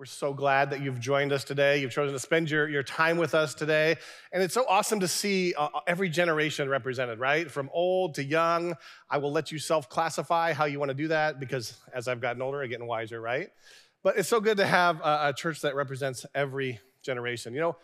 [0.00, 1.78] We're so glad that you've joined us today.
[1.78, 3.96] You've chosen to spend your, your time with us today.
[4.32, 7.50] And it's so awesome to see uh, every generation represented, right?
[7.50, 8.76] From old to young.
[9.10, 12.22] I will let you self classify how you want to do that because as I've
[12.22, 13.50] gotten older, I'm getting wiser, right?
[14.02, 17.52] But it's so good to have a, a church that represents every generation.
[17.52, 17.76] You know,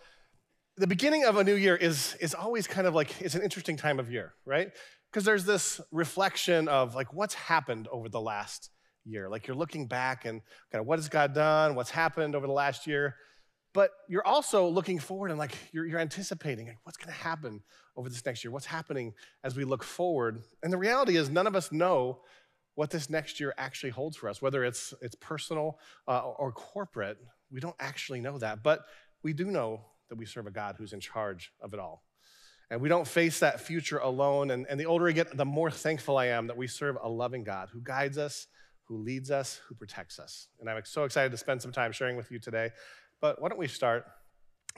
[0.78, 3.76] the beginning of a new year is, is always kind of like, it's an interesting
[3.76, 4.70] time of year, right?
[5.12, 8.70] Because there's this reflection of like what's happened over the last
[9.06, 9.28] year.
[9.28, 12.52] Like you're looking back and kind of what has God done, what's happened over the
[12.52, 13.16] last year.
[13.72, 17.62] But you're also looking forward and like you're, you're anticipating like, what's going to happen
[17.96, 19.12] over this next year, what's happening
[19.44, 20.42] as we look forward.
[20.62, 22.20] And the reality is, none of us know
[22.74, 25.78] what this next year actually holds for us, whether it's, it's personal
[26.08, 27.18] uh, or corporate.
[27.50, 28.62] We don't actually know that.
[28.62, 28.80] But
[29.22, 32.02] we do know that we serve a God who's in charge of it all.
[32.70, 34.50] And we don't face that future alone.
[34.50, 37.08] And, and the older I get, the more thankful I am that we serve a
[37.08, 38.46] loving God who guides us
[38.86, 40.48] who leads us, who protects us.
[40.60, 42.70] And I'm so excited to spend some time sharing with you today.
[43.20, 44.04] But why don't we start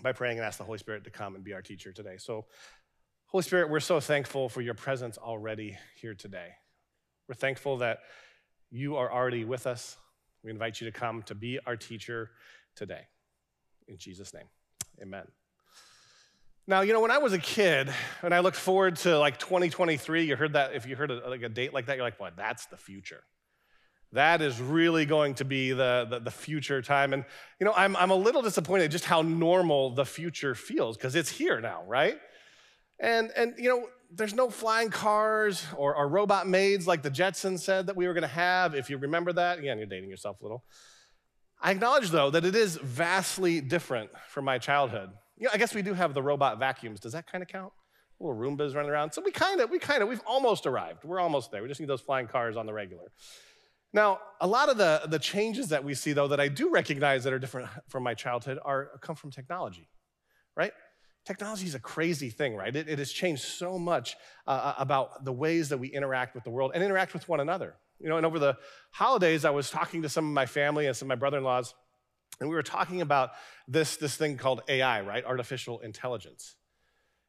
[0.03, 2.17] by praying and ask the Holy Spirit to come and be our teacher today?
[2.19, 2.47] So,
[3.27, 6.49] Holy Spirit, we're so thankful for your presence already here today.
[7.29, 7.99] We're thankful that
[8.71, 9.97] you are already with us.
[10.43, 12.31] We invite you to come to be our teacher
[12.75, 13.03] today.
[13.87, 14.47] In Jesus' name,
[15.03, 15.25] amen.
[16.67, 17.91] Now, you know, when I was a kid
[18.23, 21.43] and I looked forward to like 2023, you heard that, if you heard a, like
[21.43, 23.23] a date like that, you're like, well, that's the future.
[24.13, 27.13] That is really going to be the, the, the, future time.
[27.13, 27.25] And,
[27.61, 31.29] you know, I'm, I'm a little disappointed just how normal the future feels because it's
[31.29, 32.19] here now, right?
[32.99, 37.61] And, and, you know, there's no flying cars or, or robot maids like the Jetsons
[37.61, 38.75] said that we were going to have.
[38.75, 40.65] If you remember that, again, you're dating yourself a little.
[41.61, 45.11] I acknowledge, though, that it is vastly different from my childhood.
[45.37, 47.01] You know, I guess we do have the robot vacuums.
[47.01, 47.73] Does that kind of count?
[48.21, 49.13] Little Roombas running around.
[49.13, 51.05] So we kind of, we kind of, we've almost arrived.
[51.05, 51.63] We're almost there.
[51.63, 53.13] We just need those flying cars on the regular.
[53.93, 57.25] Now, a lot of the, the changes that we see, though, that I do recognize
[57.25, 59.89] that are different from my childhood are come from technology,
[60.57, 60.73] right?
[61.25, 62.75] Technology is a crazy thing, right?
[62.75, 66.45] It, it has changed so much uh, uh, about the ways that we interact with
[66.45, 67.77] the world and interact with one another.
[67.99, 68.57] You know, and over the
[68.93, 71.75] holidays, I was talking to some of my family and some of my brother-in-laws,
[72.41, 73.31] and we were talking about
[73.67, 75.25] this, this thing called AI, right?
[75.25, 76.55] Artificial intelligence.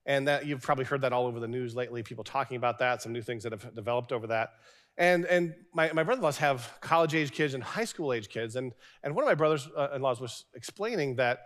[0.06, 3.02] And that you've probably heard that all over the news lately, people talking about that,
[3.02, 4.52] some new things that have developed over that.
[5.00, 8.58] And, and my, my brother-in-laws have college-age kids and high school-age kids.
[8.58, 11.40] And, and one of my brothers-in-laws was explaining that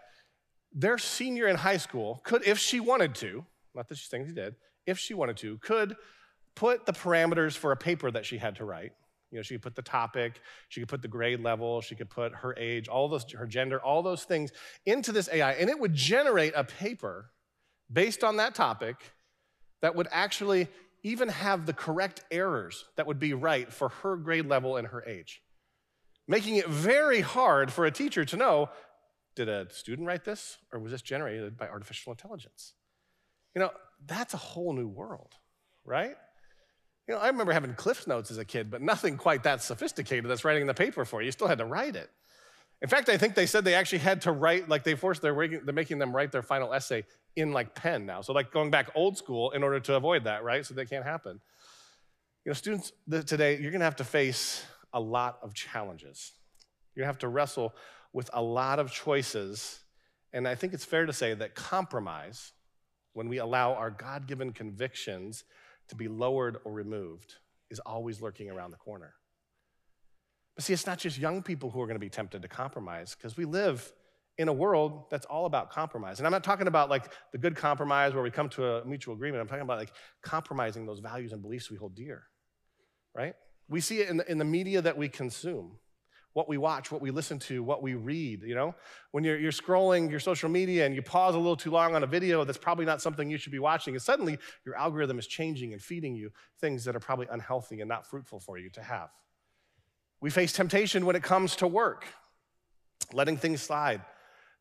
[0.74, 4.34] their senior in high school could, if she wanted to, not that she's saying she
[4.34, 4.56] did,
[4.88, 5.96] if she wanted to, could
[6.56, 8.92] put the parameters for a paper that she had to write.
[9.30, 12.09] You know, she could put the topic, she could put the grade level, she could
[12.09, 14.52] put her age, all those, her gender, all those things
[14.88, 17.30] into this AI, and it would generate a paper
[17.92, 18.96] based on that topic
[19.81, 20.68] that would actually
[21.03, 25.03] even have the correct errors that would be right for her grade level and her
[25.03, 25.41] age,
[26.28, 28.69] making it very hard for a teacher to know
[29.36, 32.74] did a student write this or was this generated by artificial intelligence?
[33.56, 33.72] You know,
[34.06, 35.34] that's a whole new world,
[35.86, 36.16] right?
[37.08, 40.30] You know, I remember having Cliff Notes as a kid, but nothing quite that sophisticated
[40.30, 41.25] that's writing the paper for you.
[41.25, 42.09] You still had to write it.
[42.81, 45.34] In fact, I think they said they actually had to write, like they forced, they're,
[45.34, 47.06] they're making them write their final essay
[47.36, 48.22] in like pen now.
[48.22, 50.66] So like going back old school in order to avoid that, right?
[50.66, 51.40] So that can't happen.
[52.46, 52.92] You know, students
[53.26, 56.34] today, you're gonna have to face a lot of challenges.
[56.94, 57.74] You're gonna have to wrestle
[58.12, 59.80] with a lot of choices.
[60.34, 62.52] And I think it's fair to say that compromise,
[63.14, 65.44] when we allow our God given convictions
[65.88, 67.36] to be lowered or removed,
[67.70, 69.14] is always lurking around the corner.
[70.56, 73.36] But see, it's not just young people who are to be tempted to compromise because
[73.38, 73.92] we live
[74.38, 76.20] in a world that's all about compromise.
[76.20, 79.14] And I'm not talking about like the good compromise where we come to a mutual
[79.14, 79.42] agreement.
[79.42, 82.24] I'm talking about like compromising those values and beliefs we hold dear,
[83.14, 83.36] right?
[83.70, 85.78] We see it in the, in the media that we consume,
[86.34, 88.74] what we watch, what we listen to, what we read, you know?
[89.12, 92.04] When you're, you're scrolling your social media and you pause a little too long on
[92.04, 95.28] a video that's probably not something you should be watching, and suddenly your algorithm is
[95.28, 98.82] changing and feeding you things that are probably unhealthy and not fruitful for you to
[98.82, 99.10] have.
[100.22, 102.06] We face temptation when it comes to work,
[103.14, 104.02] letting things slide,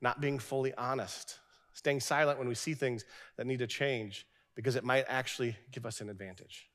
[0.02, 1.38] not being fully honest,
[1.72, 3.04] staying silent when we see things
[3.37, 6.69] that need to change because it might actually give us an advantage.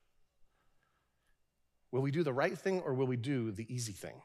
[1.91, 4.21] Will we do the right thing or will we do the easy thing?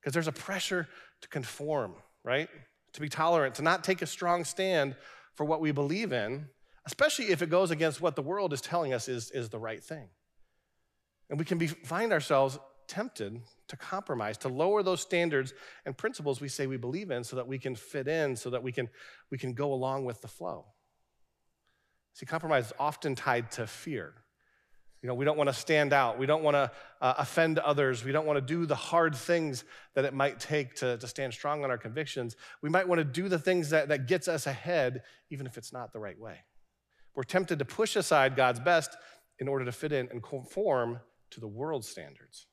[0.00, 0.88] Because there's a pressure
[1.20, 1.94] to conform,
[2.24, 2.48] right?
[2.94, 4.96] To be tolerant, to not take a strong stand
[5.34, 6.48] for what we believe in,
[6.86, 9.82] especially if it goes against what the world is telling us is, is the right
[9.82, 10.08] thing.
[11.28, 15.52] And we can be, find ourselves tempted to compromise, to lower those standards
[15.84, 18.62] and principles we say we believe in so that we can fit in, so that
[18.62, 18.88] we can,
[19.30, 20.66] we can go along with the flow.
[22.14, 24.14] See, compromise is often tied to fear.
[25.02, 26.18] You know, we don't want to stand out.
[26.18, 26.70] We don't want to
[27.00, 28.04] uh, offend others.
[28.04, 29.64] We don't want to do the hard things
[29.94, 32.34] that it might take to, to stand strong on our convictions.
[32.62, 35.72] We might want to do the things that, that gets us ahead, even if it's
[35.72, 36.38] not the right way.
[37.14, 38.96] We're tempted to push aside God's best
[39.38, 42.46] in order to fit in and conform to the world's standards.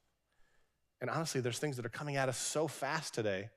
[1.03, 3.49] And honestly, there's things that are coming at us so fast today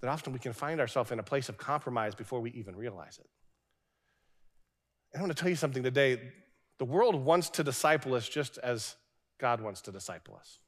[0.00, 3.18] that often we can find ourselves in a place of compromise before we even realize
[3.18, 3.28] it.
[5.12, 6.32] And I want to tell you something today.
[6.78, 8.96] The world wants to disciple us just as
[9.38, 10.60] God wants to disciple us,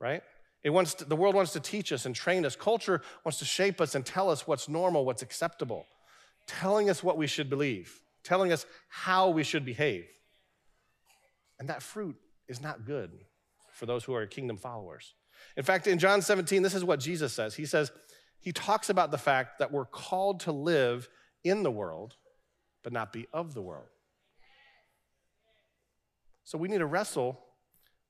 [0.00, 0.24] right?
[0.64, 2.56] It wants to, the world wants to teach us and train us.
[2.56, 5.86] Culture wants to shape us and tell us what's normal, what's acceptable,
[6.48, 10.06] telling us what we should believe, telling us how we should behave.
[11.60, 12.16] And that fruit
[12.48, 13.12] is not good
[13.70, 15.14] for those who are kingdom followers.
[15.56, 17.54] In fact, in John 17, this is what Jesus says.
[17.54, 17.92] He says,
[18.38, 21.08] He talks about the fact that we're called to live
[21.44, 22.16] in the world,
[22.82, 23.86] but not be of the world.
[26.44, 27.40] So we need to wrestle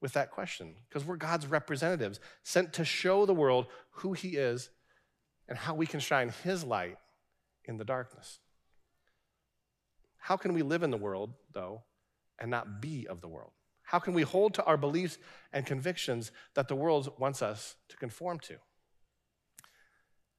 [0.00, 4.71] with that question because we're God's representatives sent to show the world who He is
[5.49, 6.97] and how we can shine His light
[7.65, 8.38] in the darkness.
[10.17, 11.83] How can we live in the world, though,
[12.38, 13.53] and not be of the world?
[13.90, 15.19] How can we hold to our beliefs
[15.52, 18.54] and convictions that the world wants us to conform to?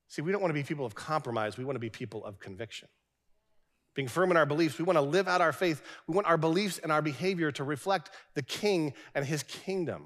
[0.08, 2.40] See, we don't want to be people of compromise, we want to be people of
[2.40, 2.88] conviction.
[3.94, 5.82] Being firm in our beliefs, we want to live out our faith.
[6.08, 10.06] We want our beliefs and our behavior to reflect the king and his kingdom.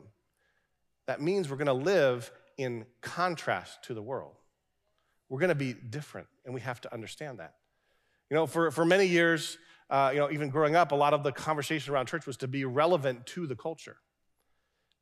[1.06, 4.38] That means we're going to live in contrast to the world.
[5.30, 7.54] We're going to be different, and we have to understand that.
[8.32, 9.60] You know, for, for many years,
[9.90, 12.48] uh, you know, even growing up, a lot of the conversation around church was to
[12.48, 13.98] be relevant to the culture.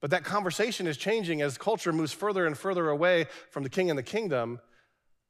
[0.01, 3.89] But that conversation is changing as culture moves further and further away from the king
[3.89, 4.59] and the kingdom.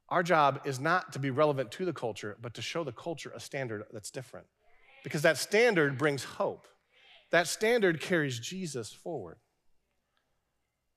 [0.10, 3.32] Our job is not to be relevant to the culture, but to show the culture
[3.36, 4.48] a standard that's different.
[5.04, 6.68] Because that standard brings hope.
[7.30, 9.38] That standard carries Jesus forward.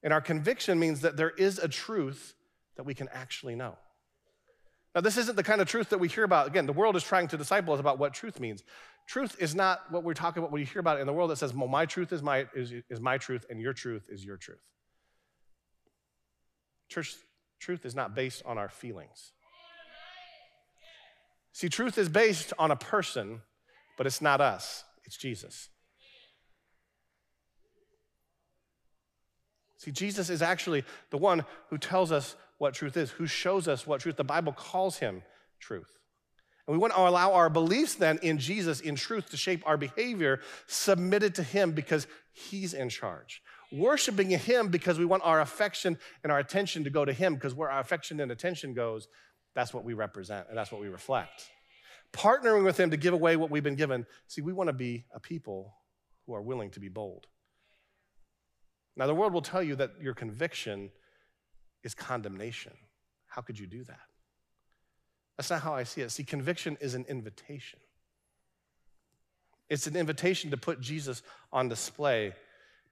[0.02, 2.34] And our conviction means that there is a truth
[2.76, 3.76] that we can actually know.
[4.96, 6.46] Now, this isn't the kind of truth that we hear about.
[6.46, 8.64] Again, the world is trying to disciple us about what truth means.
[9.06, 11.36] Truth is not what we're talking about when you hear about in the world that
[11.36, 14.38] says, well, my truth is my, is, is my truth and your truth is your
[14.38, 14.62] truth.
[16.88, 17.14] Church,
[17.60, 19.32] truth is not based on our feelings.
[21.52, 23.42] See, truth is based on a person,
[23.98, 25.68] but it's not us, it's Jesus.
[29.76, 33.86] See, Jesus is actually the one who tells us what truth is, who shows us
[33.86, 34.16] what truth.
[34.16, 35.22] The Bible calls him
[35.60, 35.98] truth.
[36.66, 39.76] And we want to allow our beliefs then in Jesus, in truth, to shape our
[39.76, 43.40] behavior, submitted to him because he's in charge.
[43.72, 47.54] Worshiping him because we want our affection and our attention to go to him, because
[47.54, 49.06] where our affection and attention goes,
[49.54, 51.48] that's what we represent and that's what we reflect.
[52.12, 54.06] Partnering with him to give away what we've been given.
[54.26, 55.74] See, we want to be a people
[56.26, 57.26] who are willing to be bold.
[58.96, 60.90] Now, the world will tell you that your conviction
[61.86, 62.72] is condemnation.
[63.26, 64.00] How could you do that?
[65.36, 66.10] That's not how I see it.
[66.10, 67.78] See, conviction is an invitation.
[69.70, 71.22] It's an invitation to put Jesus
[71.52, 72.34] on display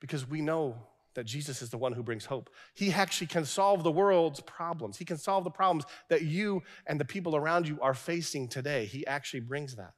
[0.00, 0.76] because we know
[1.14, 2.50] that Jesus is the one who brings hope.
[2.74, 4.96] He actually can solve the world's problems.
[4.96, 8.84] He can solve the problems that you and the people around you are facing today.
[8.86, 9.94] He actually brings that.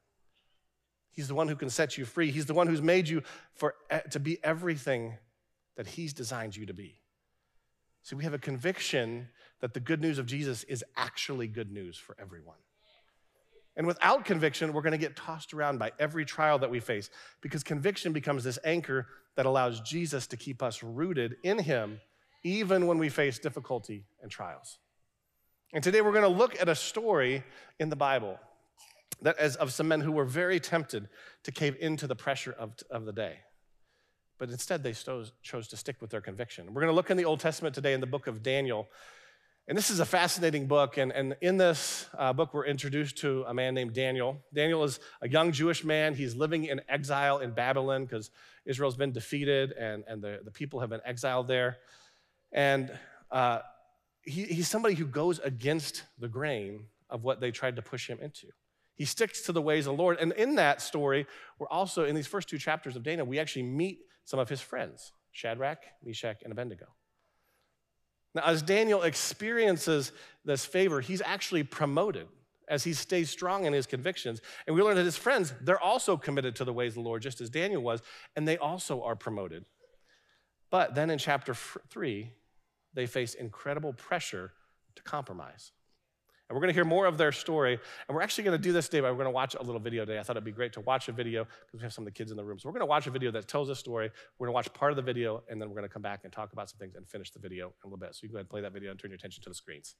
[1.10, 2.30] He's the one who can set you free.
[2.30, 3.22] He's the one who's made you
[3.54, 5.16] for, eh, to be everything
[5.76, 6.98] that He's designed you to be.
[8.06, 9.30] See, we have a conviction
[9.60, 12.58] that the good news of Jesus is actually good news for everyone.
[13.76, 17.10] And without conviction, we're going to get tossed around by every trial that we face
[17.40, 21.98] because conviction becomes this anchor that allows Jesus to keep us rooted in Him
[22.44, 24.78] even when we face difficulty and trials.
[25.74, 27.42] And today we're going to look at a story
[27.80, 28.38] in the Bible
[29.20, 31.08] that is of some men who were very tempted
[31.42, 33.38] to cave into the pressure of, of the day.
[34.38, 36.66] But instead, they chose, to stick with their conviction.
[36.74, 38.88] We're going to look in the Old Testament today in the book of Daniel.
[39.68, 40.96] And this is a fascinating book.
[40.96, 44.38] And, and in this uh, book, we're introduced to a man named Daniel.
[44.54, 46.14] Daniel is a young Jewish man.
[46.14, 48.30] He's living in exile in Babylon because
[48.64, 51.78] Israel's been defeated and, and the, the people have been exiled there.
[52.52, 52.96] And
[53.30, 53.60] uh,
[54.22, 58.18] he, he's somebody who goes against the grain of what they tried to push him
[58.20, 58.48] into.
[58.94, 60.18] He sticks to the ways of the Lord.
[60.20, 61.26] And in that story,
[61.58, 64.60] we're also, in these first two chapters of Daniel, we actually meet some of his
[64.60, 66.86] friends Shadrach, Meshach, and Abednego.
[68.34, 70.12] Now, as Daniel experiences
[70.44, 72.26] this favor, he's actually promoted
[72.68, 74.40] as he stays strong in his convictions.
[74.66, 77.22] And we learn that his friends, they're also committed to the ways of the Lord,
[77.22, 78.02] just as Daniel was,
[78.34, 79.64] and they also are promoted.
[80.70, 82.32] But then in chapter three,
[82.92, 84.52] they face incredible pressure
[84.96, 85.72] to compromise.
[86.48, 87.72] And we're going to hear more of their story.
[88.08, 89.80] And we're actually going to do this today, but we're going to watch a little
[89.80, 90.20] video today.
[90.20, 92.12] I thought it'd be great to watch a video because we have some of the
[92.12, 92.58] kids in the room.
[92.60, 94.10] So we're going to watch a video that tells a story.
[94.38, 96.20] We're going to watch part of the video, and then we're going to come back
[96.22, 98.14] and talk about some things and finish the video in a little bit.
[98.14, 99.96] So you go ahead and play that video and turn your attention to the screens.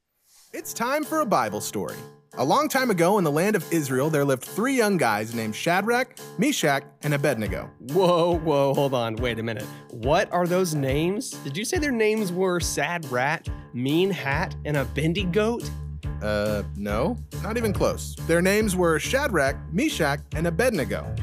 [0.52, 1.96] It's time for a Bible story.
[2.34, 5.54] A long time ago in the land of Israel, there lived three young guys named
[5.54, 7.70] Shadrach, Meshach, and Abednego.
[7.92, 9.66] Whoa, whoa, hold on, wait a minute.
[9.90, 11.30] What are those names?
[11.30, 15.68] Did you say their names were Sad Rat, Mean Hat, and a Bendy Goat?
[16.22, 18.16] Uh, no, not even close.
[18.26, 21.14] Their names were Shadrach, Meshach, and Abednego.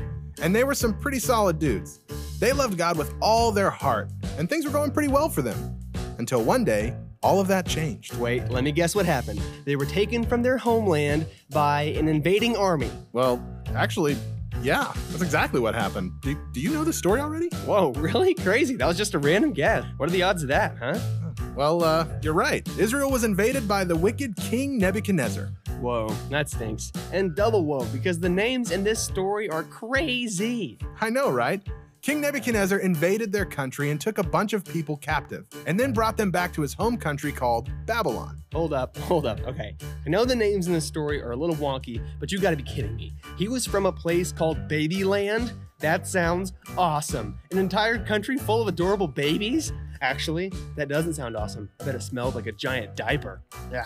[0.41, 1.99] And they were some pretty solid dudes.
[2.39, 5.79] They loved God with all their heart, and things were going pretty well for them.
[6.17, 8.17] Until one day, all of that changed.
[8.17, 9.41] Wait, let me guess what happened.
[9.65, 12.91] They were taken from their homeland by an invading army.
[13.13, 13.41] Well,
[13.75, 14.17] actually,
[14.61, 16.11] yeah, that's exactly what happened.
[16.21, 17.47] Do, do you know the story already?
[17.65, 18.33] Whoa, really?
[18.33, 18.75] Crazy.
[18.75, 19.85] That was just a random guess.
[19.97, 20.99] What are the odds of that, huh?
[21.55, 22.67] Well, uh, you're right.
[22.79, 25.49] Israel was invaded by the wicked King Nebuchadnezzar.
[25.79, 26.91] Whoa, that stinks.
[27.11, 30.79] And double whoa, because the names in this story are crazy.
[30.99, 31.61] I know, right?
[32.01, 36.17] King Nebuchadnezzar invaded their country and took a bunch of people captive, and then brought
[36.17, 38.43] them back to his home country called Babylon.
[38.51, 39.39] Hold up, hold up.
[39.47, 39.77] Okay.
[40.05, 42.63] I know the names in this story are a little wonky, but you gotta be
[42.63, 43.13] kidding me.
[43.37, 45.53] He was from a place called Babyland?
[45.79, 47.37] That sounds awesome.
[47.51, 49.71] An entire country full of adorable babies?
[50.03, 51.69] Actually, that doesn't sound awesome.
[51.79, 53.41] I bet it smelled like a giant diaper.
[53.71, 53.85] Yeah.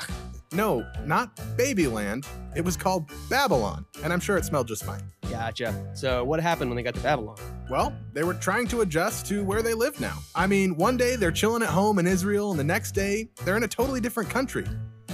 [0.52, 2.26] No, not Babyland.
[2.56, 5.04] It was called Babylon, and I'm sure it smelled just fine.
[5.30, 5.92] Gotcha.
[5.94, 7.38] So, what happened when they got to Babylon?
[7.70, 10.18] Well, they were trying to adjust to where they live now.
[10.34, 13.58] I mean, one day they're chilling at home in Israel, and the next day they're
[13.58, 14.66] in a totally different country.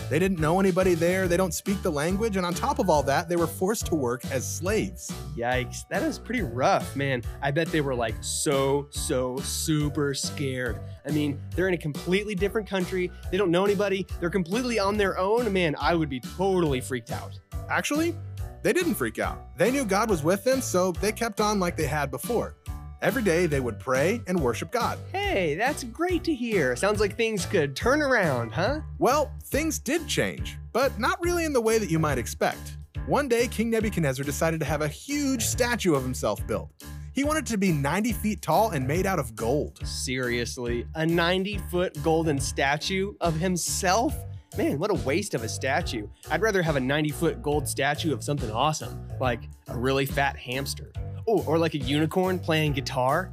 [0.10, 3.04] They didn't know anybody there, they don't speak the language, and on top of all
[3.04, 5.12] that, they were forced to work as slaves.
[5.36, 7.24] Yikes, that is pretty rough, man.
[7.42, 10.80] I bet they were like so, so super scared.
[11.06, 14.98] I mean, they're in a completely different country, they don't know anybody, they're completely on
[14.98, 15.52] their own.
[15.52, 17.40] Man, I would be totally freaked out.
[17.70, 18.16] Actually,
[18.62, 19.58] they didn't freak out.
[19.58, 22.56] They knew God was with them, so they kept on like they had before.
[23.04, 24.98] Every day they would pray and worship God.
[25.12, 26.74] Hey, that's great to hear.
[26.78, 28.80] Sounds like things could turn around, huh?
[28.98, 32.78] Well, things did change, but not really in the way that you might expect.
[33.06, 36.70] One day, King Nebuchadnezzar decided to have a huge statue of himself built.
[37.12, 39.86] He wanted to be 90 feet tall and made out of gold.
[39.86, 44.16] Seriously, a 90 foot golden statue of himself?
[44.58, 46.08] Man, what a waste of a statue.
[46.32, 50.38] I'd rather have a 90 foot gold statue of something awesome, like a really fat
[50.38, 50.94] hamster.
[51.28, 53.32] Oh, or like a unicorn playing guitar.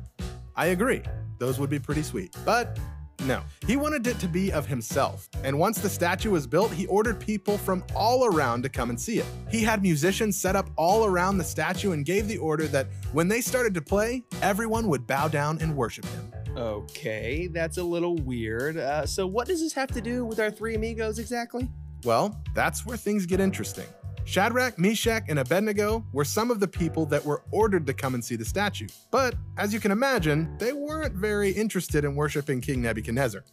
[0.57, 1.03] I agree.
[1.39, 2.37] Those would be pretty sweet.
[2.45, 2.79] But
[3.25, 5.29] no, he wanted it to be of himself.
[5.45, 8.99] And once the statue was built, he ordered people from all around to come and
[8.99, 9.27] see it.
[9.51, 13.29] He had musicians set up all around the statue and gave the order that when
[13.29, 16.33] they started to play, everyone would bow down and worship him.
[16.57, 18.77] Okay, that's a little weird.
[18.77, 21.69] Uh, so, what does this have to do with our three amigos exactly?
[22.05, 23.87] Well, that's where things get interesting.
[24.25, 28.25] Shadrach, Meshach, and Abednego were some of the people that were ordered to come and
[28.25, 28.87] see the statue.
[29.11, 33.45] But, as you can imagine, they weren't very interested in worshiping King Nebuchadnezzar.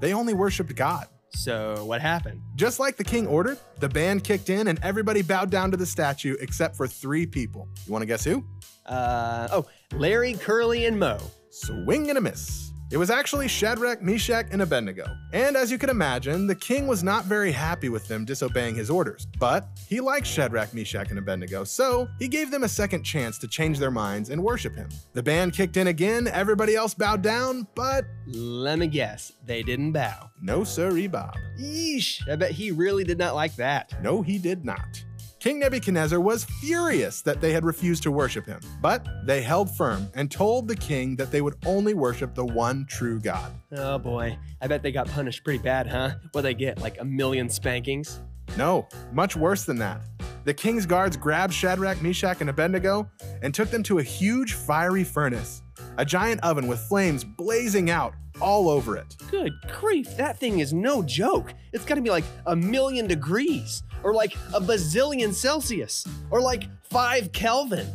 [0.00, 1.06] They only worshiped God.
[1.34, 2.42] So, what happened?
[2.56, 5.86] Just like the king ordered, the band kicked in and everybody bowed down to the
[5.86, 7.68] statue except for three people.
[7.86, 8.44] You want to guess who?
[8.86, 11.20] Uh, oh, Larry, Curly, and Moe.
[11.50, 12.71] Swing and a miss.
[12.92, 15.16] It was actually Shadrach, Meshach, and Abednego.
[15.32, 18.90] And as you can imagine, the king was not very happy with them disobeying his
[18.90, 19.26] orders.
[19.38, 23.48] But he liked Shadrach, Meshach, and Abednego, so he gave them a second chance to
[23.48, 24.90] change their minds and worship him.
[25.14, 28.04] The band kicked in again, everybody else bowed down, but.
[28.26, 30.28] Let me guess, they didn't bow.
[30.42, 31.34] No, sirree, Bob.
[31.58, 33.94] Yeesh, I bet he really did not like that.
[34.02, 35.02] No, he did not.
[35.42, 40.08] King Nebuchadnezzar was furious that they had refused to worship him, but they held firm
[40.14, 43.52] and told the king that they would only worship the one true God.
[43.76, 46.12] Oh boy, I bet they got punished pretty bad, huh?
[46.30, 48.20] What they get, like a million spankings?
[48.56, 50.02] No, much worse than that.
[50.44, 53.10] The king's guards grabbed Shadrach, Meshach, and Abednego
[53.42, 55.64] and took them to a huge fiery furnace,
[55.98, 59.16] a giant oven with flames blazing out all over it.
[59.28, 61.52] Good grief, that thing is no joke.
[61.72, 67.32] It's gotta be like a million degrees, or like a bazillion Celsius, or like five
[67.32, 67.86] Kelvin.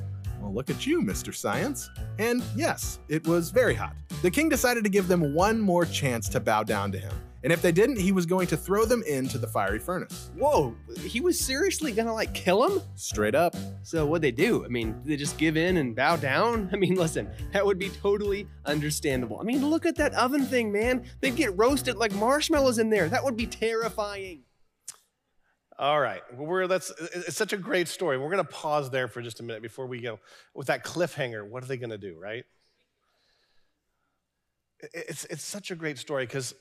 [0.41, 1.33] Well, look at you, Mr.
[1.33, 1.89] Science.
[2.19, 3.95] And yes, it was very hot.
[4.21, 7.13] The king decided to give them one more chance to bow down to him.
[7.43, 10.31] And if they didn't, he was going to throw them into the fiery furnace.
[10.35, 12.81] Whoa, he was seriously gonna like kill them?
[12.95, 13.55] Straight up.
[13.83, 14.65] So what'd they do?
[14.65, 16.69] I mean, did they just give in and bow down?
[16.73, 19.39] I mean, listen, that would be totally understandable.
[19.39, 21.05] I mean, look at that oven thing, man.
[21.21, 23.07] They'd get roasted like marshmallows in there.
[23.07, 24.41] That would be terrifying.
[25.79, 28.17] All right, well, we're that's it's such a great story.
[28.17, 30.19] We're going to pause there for just a minute before we go
[30.55, 31.47] with that cliffhanger.
[31.47, 32.45] What are they going to do, right?
[34.91, 36.55] It's it's such a great story because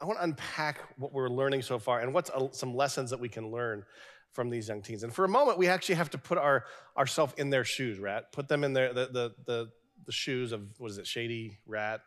[0.00, 3.20] I want to unpack what we're learning so far and what's a, some lessons that
[3.20, 3.84] we can learn
[4.32, 5.02] from these young teens.
[5.02, 8.32] And for a moment, we actually have to put our ourselves in their shoes, rat.
[8.32, 9.68] Put them in their the the the,
[10.04, 12.02] the shoes of what is it, shady rat,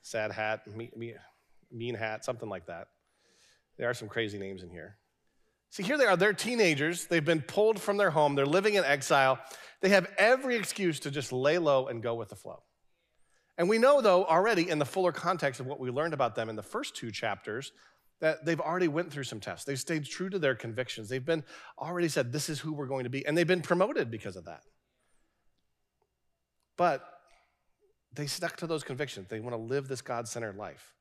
[0.00, 1.14] sad hat, me, me,
[1.70, 2.88] mean hat, something like that.
[3.76, 4.96] There are some crazy names in here.
[5.70, 6.16] See, here they are.
[6.16, 7.06] They're teenagers.
[7.06, 8.34] They've been pulled from their home.
[8.34, 9.38] They're living in exile.
[9.80, 12.62] They have every excuse to just lay low and go with the flow.
[13.58, 16.48] And we know, though, already in the fuller context of what we learned about them
[16.48, 17.72] in the first two chapters,
[18.20, 19.64] that they've already went through some tests.
[19.64, 21.08] They've stayed true to their convictions.
[21.08, 21.44] They've been
[21.78, 23.26] already said, this is who we're going to be.
[23.26, 24.62] And they've been promoted because of that.
[26.76, 27.04] But
[28.12, 29.28] they stuck to those convictions.
[29.28, 30.94] They want to live this God centered life.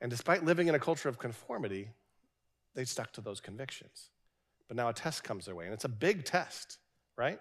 [0.00, 1.88] And despite living in a culture of conformity,
[2.74, 4.10] they stuck to those convictions.
[4.68, 6.78] But now a test comes their way, and it's a big test,
[7.16, 7.38] right?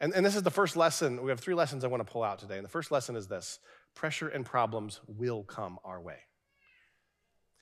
[0.00, 1.22] And, and this is the first lesson.
[1.22, 2.56] We have three lessons I want to pull out today.
[2.56, 3.58] And the first lesson is this
[3.94, 6.18] pressure and problems will come our way.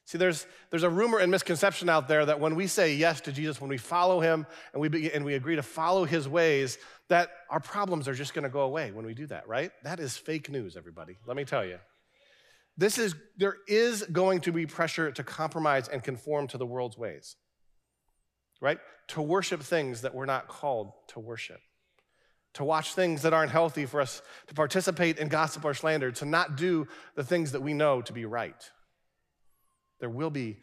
[0.07, 3.33] See, there's, there's a rumor and misconception out there that when we say yes to
[3.33, 6.77] Jesus, when we follow him and we, and we agree to follow his ways,
[7.09, 9.71] that our problems are just going to go away when we do that, right?
[9.83, 11.17] That is fake news, everybody.
[11.27, 11.79] Let me tell you.
[12.77, 16.99] This is, there is going to be pressure to compromise and conform to the world's
[16.99, 17.37] ways,
[18.61, 18.79] right?
[19.09, 21.61] To worship things that we're not called to worship,
[22.55, 26.25] to watch things that aren't healthy for us, to participate in gossip or slander, to
[26.25, 28.71] not do the things that we know to be right.
[30.01, 30.57] There will be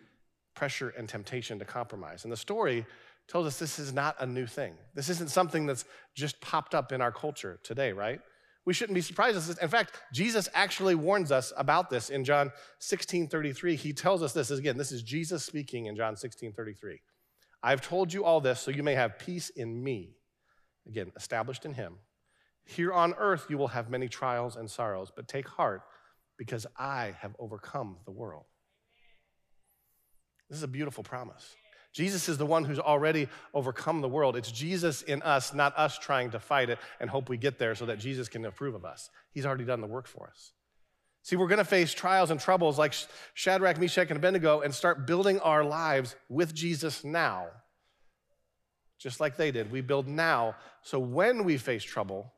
[0.54, 2.24] pressure and temptation to compromise.
[2.24, 2.86] And the story
[3.28, 4.74] tells us this is not a new thing.
[4.94, 8.20] This isn't something that's just popped up in our culture today, right?
[8.66, 9.60] We shouldn't be surprised.
[9.60, 13.76] In fact, Jesus actually warns us about this in John 16 33.
[13.76, 17.02] He tells us this again, this is Jesus speaking in John 16 33.
[17.64, 20.16] I've told you all this so you may have peace in me.
[20.88, 21.96] Again, established in him.
[22.66, 25.82] Here on earth you will have many trials and sorrows, but take heart
[26.38, 28.46] because I have overcome the world.
[30.50, 31.56] This is a beautiful promise.
[31.94, 34.38] Jesus is the one who's already overcome the world.
[34.38, 37.76] It's Jesus in us, not us trying to fight it and hope we get there
[37.76, 39.10] so that Jesus can approve of us.
[39.34, 40.54] He's already done the work for us.
[41.24, 42.96] See, we're going to face trials and troubles like
[43.34, 47.48] Shadrach, Meshach, and Abednego and start building our lives with Jesus now.
[48.98, 49.72] Just like they did.
[49.72, 50.56] We build now.
[50.82, 52.34] So when we face trouble,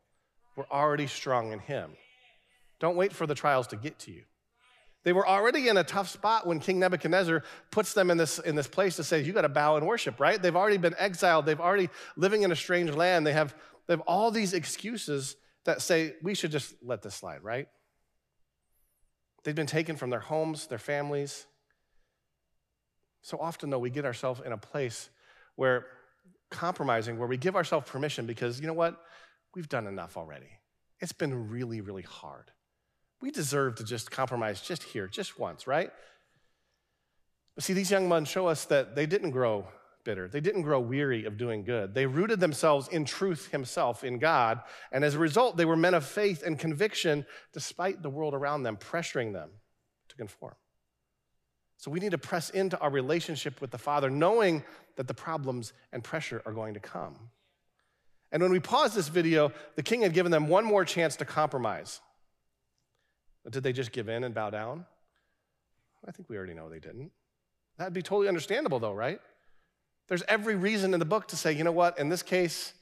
[0.56, 1.91] we're already strong in Him.
[2.80, 4.23] Don't wait for the trials to get to you.
[5.03, 8.55] They were already in a tough spot when King Nebuchadnezzar puts them in this, in
[8.55, 10.41] this place to say, you got to bow and worship, right?
[10.41, 11.45] They've already been exiled.
[11.45, 13.27] They've already living in a strange land.
[13.27, 13.53] They have,
[13.87, 15.35] they have all these excuses
[15.65, 17.67] that say, we should just let this slide, right?
[19.43, 21.45] They've been taken from their homes, their families.
[23.21, 25.09] So often, though, we get ourselves in a place
[25.55, 25.85] where
[26.49, 29.01] compromising, where we give ourselves permission because, you know what?
[29.53, 30.49] We've done enough already.
[30.99, 32.51] It's been really, really hard.
[33.23, 35.89] We deserve to just compromise just here, just once, right?
[37.55, 39.65] But see, these young men show us that they didn't grow
[40.03, 40.27] bitter.
[40.27, 41.93] They didn't grow weary of doing good.
[41.93, 44.59] They rooted themselves in truth Himself, in God.
[44.91, 48.63] And as a result, they were men of faith and conviction despite the world around
[48.63, 49.51] them pressuring them
[50.09, 50.55] to conform.
[51.77, 54.65] So we need to press into our relationship with the Father, knowing
[54.97, 57.15] that the problems and pressure are going to come.
[58.33, 61.23] And when we pause this video, the king had given them one more chance to
[61.23, 62.01] compromise.
[63.49, 64.86] Did they just give in and bow down?
[66.08, 67.12] I think we already know they didn't.
[67.77, 69.19] That'd be totally understandable, though, right?
[70.08, 72.73] There's every reason in the book to say, you know what, in this case,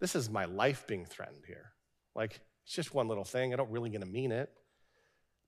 [0.00, 1.72] this is my life being threatened here.
[2.14, 3.52] Like, it's just one little thing.
[3.52, 4.50] I don't really gonna mean it.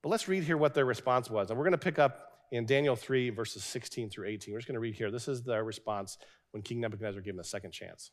[0.01, 1.49] But let's read here what their response was.
[1.49, 4.53] And we're gonna pick up in Daniel 3, verses 16 through 18.
[4.53, 5.11] We're just gonna read here.
[5.11, 6.17] This is their response
[6.51, 8.11] when King Nebuchadnezzar gave them a second chance.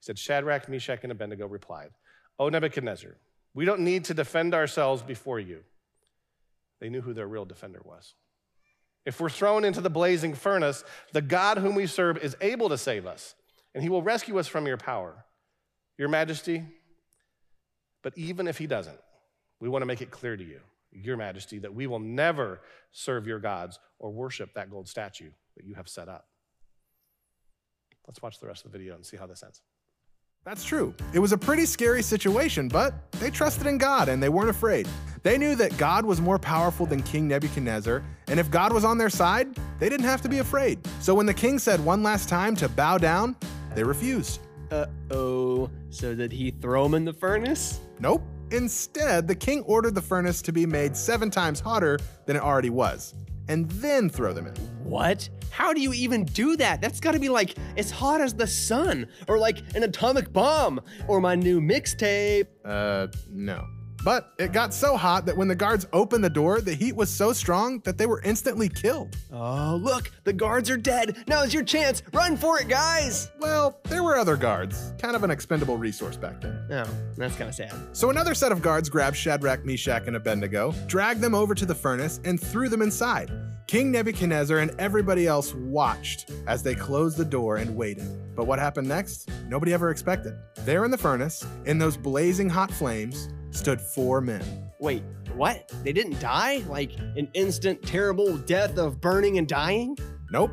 [0.00, 1.90] He said, Shadrach, Meshach, and Abednego replied,
[2.38, 3.16] O Nebuchadnezzar,
[3.54, 5.64] we don't need to defend ourselves before you.
[6.80, 8.14] They knew who their real defender was.
[9.04, 12.78] If we're thrown into the blazing furnace, the God whom we serve is able to
[12.78, 13.34] save us,
[13.74, 15.24] and he will rescue us from your power.
[15.96, 16.64] Your majesty,
[18.02, 18.98] but even if he doesn't,
[19.60, 20.60] we want to make it clear to you,
[20.92, 22.60] your majesty, that we will never
[22.92, 26.26] serve your gods or worship that gold statue that you have set up.
[28.06, 29.60] Let's watch the rest of the video and see how this ends.
[30.48, 30.94] That's true.
[31.12, 34.88] It was a pretty scary situation, but they trusted in God and they weren't afraid.
[35.22, 38.96] They knew that God was more powerful than King Nebuchadnezzar, and if God was on
[38.96, 39.48] their side,
[39.78, 40.78] they didn't have to be afraid.
[41.00, 43.36] So when the king said one last time to bow down,
[43.74, 44.40] they refused.
[44.70, 45.68] Uh oh.
[45.90, 47.80] So did he throw them in the furnace?
[48.00, 48.22] Nope.
[48.50, 52.70] Instead, the king ordered the furnace to be made seven times hotter than it already
[52.70, 53.14] was,
[53.48, 54.54] and then throw them in.
[54.84, 55.28] What?
[55.50, 56.80] How do you even do that?
[56.80, 61.20] That's gotta be like as hot as the sun, or like an atomic bomb, or
[61.20, 62.46] my new mixtape.
[62.64, 63.66] Uh, no.
[64.04, 67.10] But it got so hot that when the guards opened the door, the heat was
[67.10, 69.16] so strong that they were instantly killed.
[69.32, 71.24] Oh, look, the guards are dead.
[71.26, 72.02] Now's your chance.
[72.12, 73.30] Run for it, guys.
[73.40, 76.58] Well, there were other guards, kind of an expendable resource back then.
[76.70, 77.74] Oh, that's kind of sad.
[77.92, 81.74] So another set of guards grabbed Shadrach, Meshach, and Abednego, dragged them over to the
[81.74, 83.30] furnace, and threw them inside.
[83.66, 88.34] King Nebuchadnezzar and everybody else watched as they closed the door and waited.
[88.34, 89.28] But what happened next?
[89.46, 90.34] Nobody ever expected.
[90.60, 94.70] There in the furnace, in those blazing hot flames, stood four men.
[94.80, 95.02] Wait,
[95.34, 95.72] what?
[95.84, 96.62] They didn't die?
[96.68, 99.96] Like an instant, terrible death of burning and dying?
[100.30, 100.50] Nope.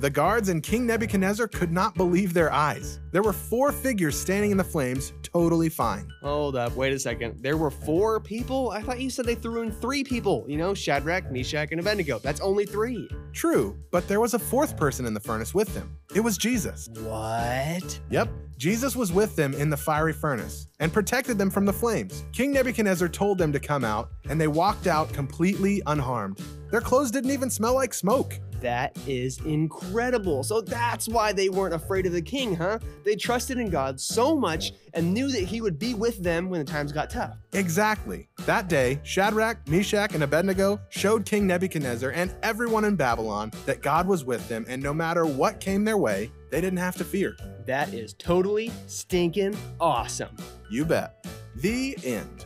[0.00, 3.00] The guards and King Nebuchadnezzar could not believe their eyes.
[3.16, 6.06] There were four figures standing in the flames, totally fine.
[6.20, 7.42] Hold up, wait a second.
[7.42, 8.72] There were four people?
[8.72, 10.44] I thought you said they threw in three people.
[10.46, 12.18] You know, Shadrach, Meshach, and Abednego.
[12.18, 13.08] That's only three.
[13.32, 15.96] True, but there was a fourth person in the furnace with them.
[16.14, 16.90] It was Jesus.
[16.92, 17.98] What?
[18.10, 22.22] Yep, Jesus was with them in the fiery furnace and protected them from the flames.
[22.34, 26.38] King Nebuchadnezzar told them to come out, and they walked out completely unharmed.
[26.70, 28.38] Their clothes didn't even smell like smoke.
[28.60, 30.42] That is incredible.
[30.42, 32.78] So that's why they weren't afraid of the king, huh?
[33.06, 36.58] They trusted in God so much and knew that he would be with them when
[36.58, 37.36] the times got tough.
[37.52, 38.28] Exactly.
[38.46, 44.08] That day, Shadrach, Meshach, and Abednego showed King Nebuchadnezzar and everyone in Babylon that God
[44.08, 47.36] was with them, and no matter what came their way, they didn't have to fear.
[47.64, 50.36] That is totally stinking awesome.
[50.68, 51.24] You bet.
[51.54, 52.44] The end.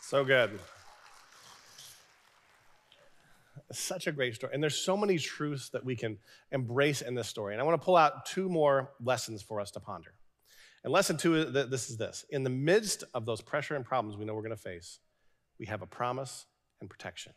[0.00, 0.58] So good.
[3.72, 4.52] Such a great story.
[4.52, 6.18] And there's so many truths that we can
[6.50, 7.54] embrace in this story.
[7.54, 10.12] And I want to pull out two more lessons for us to ponder.
[10.82, 14.24] And lesson two, this is this In the midst of those pressure and problems we
[14.24, 14.98] know we're going to face,
[15.58, 16.46] we have a promise
[16.80, 17.32] and protection.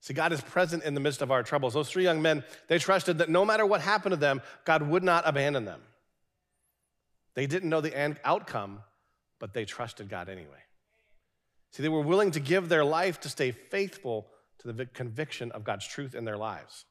[0.00, 1.74] See, God is present in the midst of our troubles.
[1.74, 5.04] Those three young men, they trusted that no matter what happened to them, God would
[5.04, 5.80] not abandon them.
[7.34, 8.80] They didn't know the outcome,
[9.38, 10.62] but they trusted God anyway.
[11.72, 14.26] See, they were willing to give their life to stay faithful
[14.62, 16.84] to the conviction of God's truth in their lives.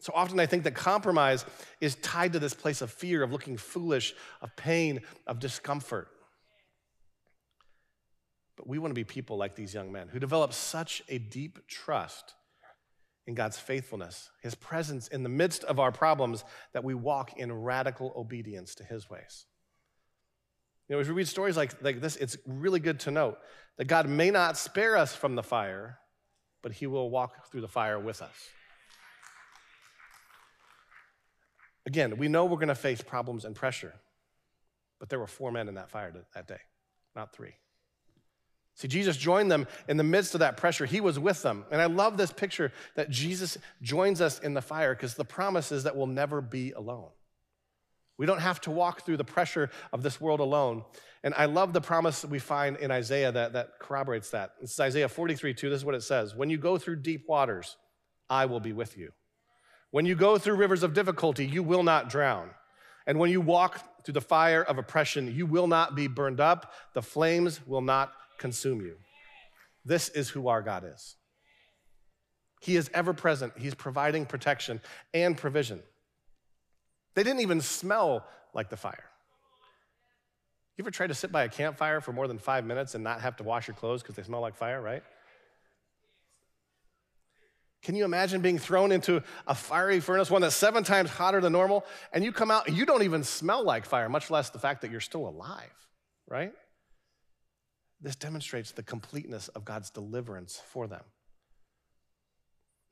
[0.00, 1.44] So often I think that compromise
[1.80, 6.08] is tied to this place of fear, of looking foolish, of pain, of discomfort.
[8.56, 11.66] But we want to be people like these young men who develop such a deep
[11.66, 12.34] trust
[13.26, 17.50] in God's faithfulness, His presence in the midst of our problems, that we walk in
[17.50, 19.46] radical obedience to His ways.
[20.88, 23.38] You know, if we read stories like, like this, it's really good to note
[23.78, 25.98] that God may not spare us from the fire,
[26.64, 28.34] but he will walk through the fire with us.
[31.84, 33.92] Again, we know we're going to face problems and pressure,
[34.98, 36.60] but there were four men in that fire that day,
[37.14, 37.52] not three.
[38.76, 40.86] See, Jesus joined them in the midst of that pressure.
[40.86, 41.66] He was with them.
[41.70, 45.70] And I love this picture that Jesus joins us in the fire because the promise
[45.70, 47.10] is that we'll never be alone.
[48.16, 50.84] We don't have to walk through the pressure of this world alone.
[51.24, 54.52] And I love the promise that we find in Isaiah that, that corroborates that.
[54.60, 55.70] This is Isaiah 43 2.
[55.70, 57.76] This is what it says When you go through deep waters,
[58.30, 59.10] I will be with you.
[59.90, 62.50] When you go through rivers of difficulty, you will not drown.
[63.06, 66.72] And when you walk through the fire of oppression, you will not be burned up.
[66.94, 68.96] The flames will not consume you.
[69.84, 71.16] This is who our God is.
[72.60, 74.80] He is ever present, He's providing protection
[75.12, 75.82] and provision.
[77.14, 79.04] They didn't even smell like the fire.
[80.76, 83.20] You ever tried to sit by a campfire for more than five minutes and not
[83.20, 85.04] have to wash your clothes because they smell like fire, right?
[87.82, 91.52] Can you imagine being thrown into a fiery furnace, one that's seven times hotter than
[91.52, 94.58] normal, and you come out and you don't even smell like fire, much less the
[94.58, 95.70] fact that you're still alive,
[96.26, 96.52] right?
[98.00, 101.02] This demonstrates the completeness of God's deliverance for them.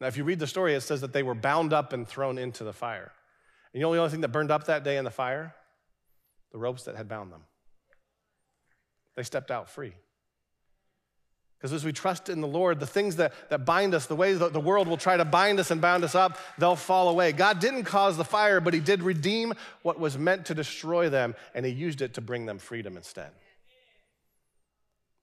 [0.00, 2.36] Now, if you read the story, it says that they were bound up and thrown
[2.36, 3.12] into the fire.
[3.72, 5.54] And you know the only thing that burned up that day in the fire?
[6.52, 7.42] The ropes that had bound them.
[9.16, 9.94] They stepped out free.
[11.62, 14.40] Because as we trust in the Lord, the things that, that bind us, the ways
[14.40, 17.30] that the world will try to bind us and bound us up, they'll fall away.
[17.30, 21.36] God didn't cause the fire, but He did redeem what was meant to destroy them,
[21.54, 23.30] and He used it to bring them freedom instead.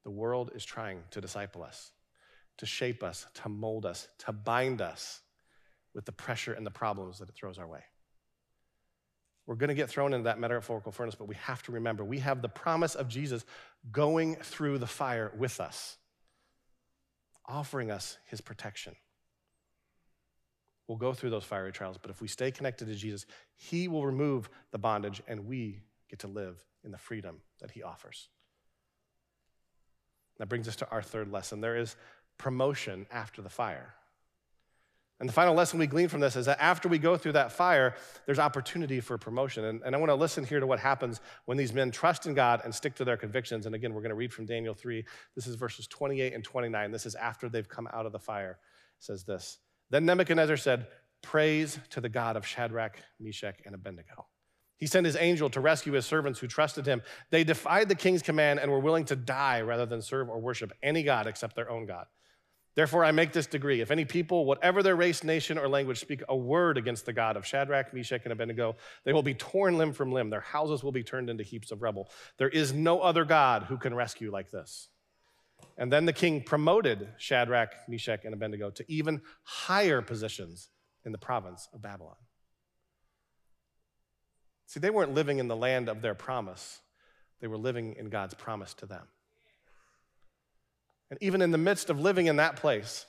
[0.05, 1.91] The world is trying to disciple us,
[2.59, 5.19] to shape us, to mold us, to bind us
[5.93, 7.83] with the pressure and the problems that it throws our way.
[9.49, 12.19] We're going to get thrown into that metaphorical furnace, but we have to remember we
[12.19, 13.43] have the promise of Jesus
[13.91, 15.97] going through the fire with us,
[17.47, 18.95] offering us his protection.
[20.87, 24.05] We'll go through those fiery trials, but if we stay connected to Jesus, he will
[24.05, 25.81] remove the bondage and we
[26.11, 28.29] get to live in the freedom that he offers.
[30.37, 31.59] That brings us to our third lesson.
[31.59, 31.95] There is
[32.37, 33.95] promotion after the fire.
[35.19, 37.51] And the final lesson we glean from this is that after we go through that
[37.51, 39.65] fire, there's opportunity for promotion.
[39.65, 42.33] And, and I want to listen here to what happens when these men trust in
[42.33, 43.65] God and stick to their convictions.
[43.65, 45.03] And again, we're going to read from Daniel 3.
[45.35, 46.91] This is verses 28 and 29.
[46.91, 48.59] This is after they've come out of the fire.
[48.97, 50.87] It says this Then Nebuchadnezzar said,
[51.21, 54.25] Praise to the God of Shadrach, Meshach, and Abednego.
[54.77, 57.01] He sent his angel to rescue his servants who trusted him.
[57.29, 60.71] They defied the king's command and were willing to die rather than serve or worship
[60.81, 62.05] any God except their own God.
[62.75, 66.21] Therefore, I make this decree if any people, whatever their race, nation, or language, speak
[66.29, 69.91] a word against the God of Shadrach, Meshach, and Abednego, they will be torn limb
[69.91, 70.29] from limb.
[70.29, 72.09] Their houses will be turned into heaps of rubble.
[72.37, 74.87] There is no other God who can rescue like this.
[75.77, 80.69] And then the king promoted Shadrach, Meshach, and Abednego to even higher positions
[81.05, 82.15] in the province of Babylon.
[84.67, 86.81] See, they weren't living in the land of their promise,
[87.41, 89.07] they were living in God's promise to them.
[91.09, 93.05] And even in the midst of living in that place,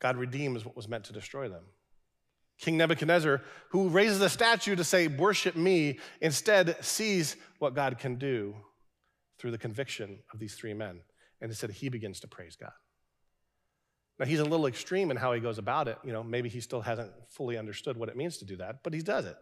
[0.00, 1.64] God redeems what was meant to destroy them.
[2.58, 8.16] King Nebuchadnezzar, who raises a statue to say, Worship me, instead sees what God can
[8.16, 8.56] do
[9.38, 11.00] through the conviction of these three men.
[11.40, 12.72] And instead, he begins to praise God.
[14.18, 15.98] Now, he's a little extreme in how he goes about it.
[16.04, 18.92] You know, maybe he still hasn't fully understood what it means to do that, but
[18.92, 19.36] he does it.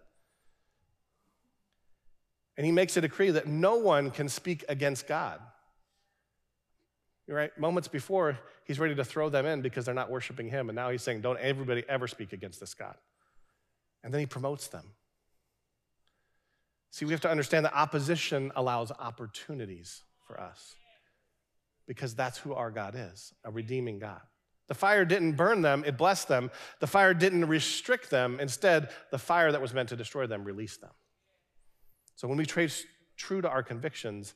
[2.59, 5.41] And he makes a decree that no one can speak against God.
[7.29, 7.57] Right?
[7.59, 10.69] Moments before, he's ready to throw them in because they're not worshiping him.
[10.69, 12.95] And now he's saying, don't everybody ever speak against this God.
[14.05, 14.85] And then he promotes them.
[16.93, 20.75] See, we have to understand that opposition allows opportunities for us
[21.87, 24.21] because that's who our God is a redeeming God.
[24.69, 26.51] The fire didn't burn them, it blessed them.
[26.81, 28.41] The fire didn't restrict them.
[28.41, 30.91] Instead, the fire that was meant to destroy them released them.
[32.17, 32.85] So when we trace
[33.17, 34.35] true to our convictions,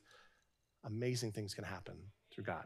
[0.85, 1.95] amazing things can happen
[2.33, 2.65] through God.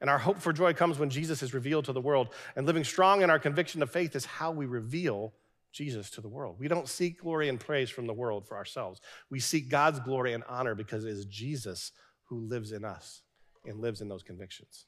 [0.00, 2.28] And our hope for joy comes when Jesus is revealed to the world.
[2.56, 5.34] And living strong in our conviction of faith is how we reveal
[5.72, 6.56] Jesus to the world.
[6.58, 9.00] We don't seek glory and praise from the world for ourselves.
[9.28, 11.92] We seek God's glory and honor because it is Jesus
[12.24, 13.22] who lives in us
[13.66, 14.86] and lives in those convictions.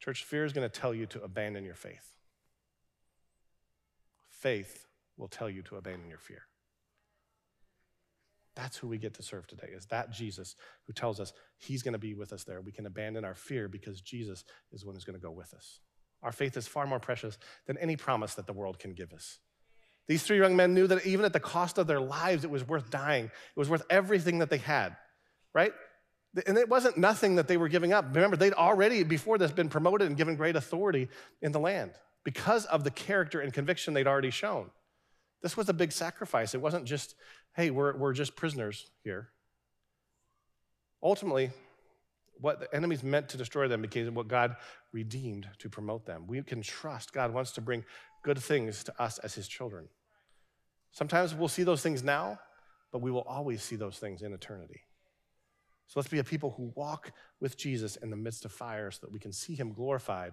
[0.00, 2.10] Church, fear is going to tell you to abandon your faith.
[4.30, 6.42] Faith will tell you to abandon your fear.
[8.56, 10.54] That's who we get to serve today, is that Jesus
[10.86, 12.60] who tells us he's going to be with us there.
[12.60, 15.80] We can abandon our fear because Jesus is one who's going to go with us.
[16.22, 19.38] Our faith is far more precious than any promise that the world can give us.
[20.06, 22.66] These three young men knew that even at the cost of their lives, it was
[22.66, 23.26] worth dying.
[23.26, 24.96] It was worth everything that they had,
[25.54, 25.72] right?
[26.46, 28.06] And it wasn't nothing that they were giving up.
[28.14, 31.08] Remember, they'd already, before this, been promoted and given great authority
[31.42, 31.92] in the land
[32.24, 34.70] because of the character and conviction they'd already shown.
[35.42, 36.54] This was a big sacrifice.
[36.54, 37.14] It wasn't just,
[37.54, 39.28] hey, we're, we're just prisoners here.
[41.02, 41.50] Ultimately,
[42.40, 44.56] what the enemies meant to destroy them became what God
[44.92, 46.26] redeemed to promote them.
[46.26, 47.84] We can trust God wants to bring
[48.22, 49.88] good things to us as his children.
[50.92, 52.38] Sometimes we'll see those things now,
[52.92, 54.80] but we will always see those things in eternity.
[55.86, 59.00] So let's be a people who walk with Jesus in the midst of fire so
[59.02, 60.32] that we can see him glorified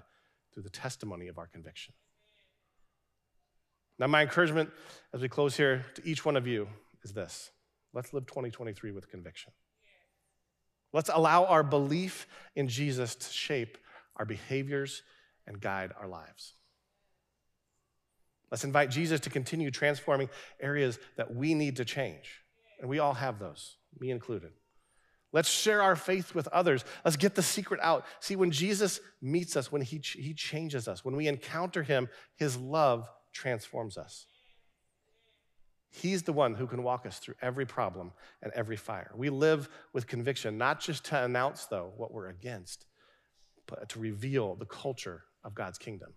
[0.53, 1.93] through the testimony of our conviction.
[3.99, 4.69] Now, my encouragement
[5.13, 6.67] as we close here to each one of you
[7.03, 7.51] is this
[7.93, 9.51] let's live 2023 with conviction.
[10.93, 13.77] Let's allow our belief in Jesus to shape
[14.17, 15.03] our behaviors
[15.47, 16.53] and guide our lives.
[18.51, 22.41] Let's invite Jesus to continue transforming areas that we need to change.
[22.79, 24.51] And we all have those, me included.
[25.31, 26.83] Let's share our faith with others.
[27.05, 28.05] Let's get the secret out.
[28.19, 32.57] See, when Jesus meets us, when he, he changes us, when we encounter him, his
[32.57, 34.25] love transforms us.
[35.89, 39.11] He's the one who can walk us through every problem and every fire.
[39.13, 42.85] We live with conviction, not just to announce, though, what we're against,
[43.67, 46.13] but to reveal the culture of God's kingdom.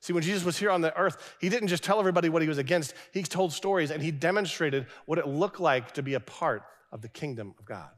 [0.00, 2.48] See, when Jesus was here on the earth, he didn't just tell everybody what he
[2.48, 6.20] was against, he told stories and he demonstrated what it looked like to be a
[6.20, 7.88] part of the kingdom of God,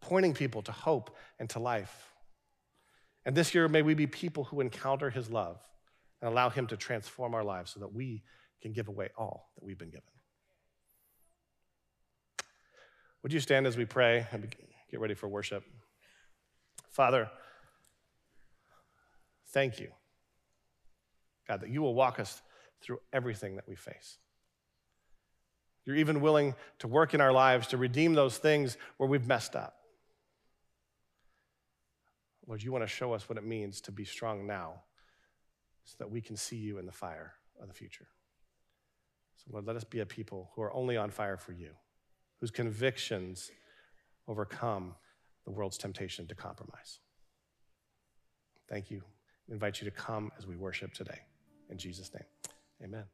[0.00, 2.10] pointing people to hope and to life.
[3.24, 5.60] And this year, may we be people who encounter his love
[6.22, 8.22] and allow him to transform our lives so that we
[8.62, 10.04] can give away all that we've been given.
[13.22, 14.54] Would you stand as we pray and
[14.90, 15.64] get ready for worship?
[16.90, 17.28] Father,
[19.48, 19.88] thank you,
[21.48, 22.40] God, that you will walk us
[22.82, 24.18] through everything that we face.
[25.84, 29.56] You're even willing to work in our lives to redeem those things where we've messed
[29.56, 29.74] up.
[32.46, 34.82] Lord, you want to show us what it means to be strong now
[35.84, 38.06] so that we can see you in the fire of the future.
[39.36, 41.70] So, Lord, let us be a people who are only on fire for you,
[42.40, 43.50] whose convictions
[44.28, 44.94] overcome
[45.44, 47.00] the world's temptation to compromise.
[48.68, 49.02] Thank you.
[49.48, 51.18] I invite you to come as we worship today.
[51.68, 52.24] In Jesus' name,
[52.82, 53.04] amen.